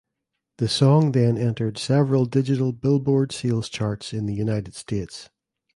[0.57, 5.29] The song then entered several digital "Billboard" sales charts in the United States.